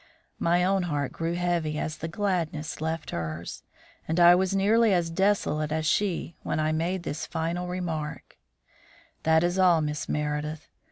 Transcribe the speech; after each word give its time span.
My 0.39 0.63
own 0.63 0.81
heart 0.89 1.11
grew 1.11 1.35
heavy 1.35 1.77
as 1.77 1.97
the 1.97 2.07
gladness 2.07 2.81
left 2.81 3.11
hers, 3.11 3.61
and 4.07 4.19
I 4.19 4.33
was 4.33 4.55
nearly 4.55 4.95
as 4.95 5.11
desolate 5.11 5.71
as 5.71 5.85
she 5.85 6.35
when 6.41 6.59
I 6.59 6.71
made 6.71 7.03
this 7.03 7.27
final 7.27 7.67
remark: 7.67 8.39
"That 9.21 9.43
is 9.43 9.59
all, 9.59 9.79
Miss 9.79 10.09
Meredith. 10.09 10.67